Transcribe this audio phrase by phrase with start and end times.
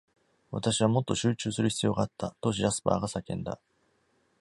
[0.49, 3.59] 「私はもっと集中する必要があった」とジャスパーが叫んだ。